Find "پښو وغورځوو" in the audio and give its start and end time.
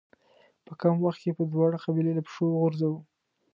2.27-2.99